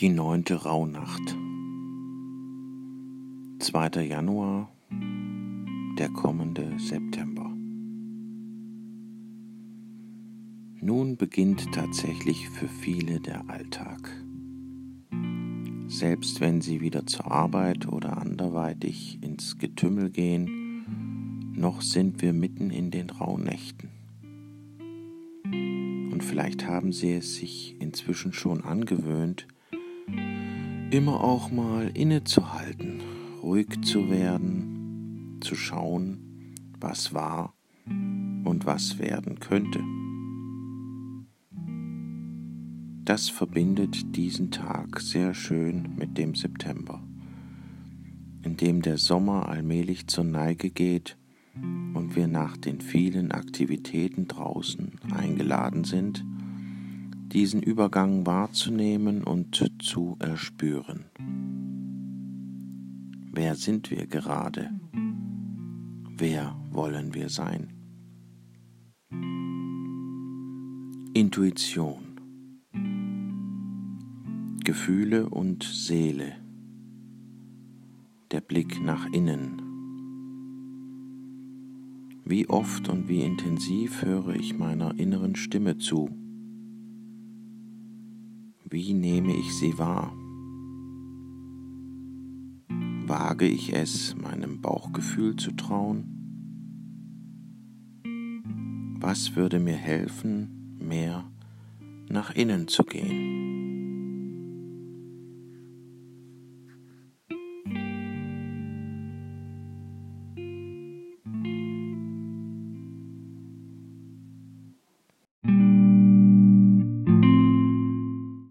Die 0.00 0.10
neunte 0.10 0.54
Rauhnacht. 0.62 1.36
2. 3.58 4.04
Januar, 4.04 4.72
der 5.98 6.08
kommende 6.10 6.78
September. 6.78 7.50
Nun 10.80 11.16
beginnt 11.16 11.72
tatsächlich 11.72 12.48
für 12.48 12.68
viele 12.68 13.18
der 13.18 13.50
Alltag. 13.50 14.08
Selbst 15.88 16.40
wenn 16.40 16.60
sie 16.60 16.80
wieder 16.80 17.04
zur 17.04 17.32
Arbeit 17.32 17.88
oder 17.88 18.18
anderweitig 18.18 19.18
ins 19.20 19.58
Getümmel 19.58 20.10
gehen, 20.10 21.54
noch 21.56 21.82
sind 21.82 22.22
wir 22.22 22.32
mitten 22.32 22.70
in 22.70 22.92
den 22.92 23.10
Rauhnächten. 23.10 23.88
Und 25.42 26.22
vielleicht 26.22 26.68
haben 26.68 26.92
sie 26.92 27.14
es 27.14 27.34
sich 27.34 27.74
inzwischen 27.80 28.32
schon 28.32 28.62
angewöhnt, 28.62 29.48
immer 30.90 31.22
auch 31.22 31.50
mal 31.50 31.90
innezuhalten, 31.92 33.02
ruhig 33.42 33.82
zu 33.82 34.10
werden, 34.10 35.38
zu 35.40 35.54
schauen, 35.54 36.54
was 36.80 37.12
war 37.12 37.54
und 38.44 38.64
was 38.64 38.98
werden 38.98 39.38
könnte. 39.38 39.80
Das 43.04 43.28
verbindet 43.28 44.16
diesen 44.16 44.50
Tag 44.50 45.00
sehr 45.00 45.34
schön 45.34 45.94
mit 45.96 46.16
dem 46.16 46.34
September, 46.34 47.02
in 48.42 48.56
dem 48.56 48.82
der 48.82 48.98
Sommer 48.98 49.48
allmählich 49.48 50.06
zur 50.06 50.24
Neige 50.24 50.70
geht 50.70 51.18
und 51.94 52.16
wir 52.16 52.28
nach 52.28 52.56
den 52.56 52.80
vielen 52.80 53.32
Aktivitäten 53.32 54.26
draußen 54.28 54.92
eingeladen 55.14 55.84
sind, 55.84 56.24
diesen 57.38 57.62
Übergang 57.62 58.26
wahrzunehmen 58.26 59.22
und 59.22 59.70
zu 59.80 60.16
erspüren. 60.18 61.04
Wer 63.32 63.54
sind 63.54 63.92
wir 63.92 64.08
gerade? 64.08 64.72
Wer 66.16 66.56
wollen 66.72 67.14
wir 67.14 67.28
sein? 67.28 67.74
Intuition, 71.14 72.18
Gefühle 74.64 75.28
und 75.28 75.62
Seele, 75.62 76.32
der 78.32 78.40
Blick 78.40 78.82
nach 78.82 79.06
innen. 79.12 79.62
Wie 82.24 82.48
oft 82.48 82.88
und 82.88 83.08
wie 83.08 83.20
intensiv 83.20 84.02
höre 84.02 84.34
ich 84.34 84.58
meiner 84.58 84.98
inneren 84.98 85.36
Stimme 85.36 85.78
zu? 85.78 86.27
Wie 88.70 88.92
nehme 88.92 89.34
ich 89.34 89.54
sie 89.54 89.78
wahr? 89.78 90.12
Wage 93.06 93.46
ich 93.46 93.72
es, 93.72 94.14
meinem 94.14 94.60
Bauchgefühl 94.60 95.36
zu 95.36 95.52
trauen? 95.52 96.04
Was 99.00 99.36
würde 99.36 99.58
mir 99.58 99.76
helfen, 99.76 100.76
mehr 100.78 101.24
nach 102.10 102.34
innen 102.34 102.68
zu 102.68 102.84
gehen? 102.84 103.37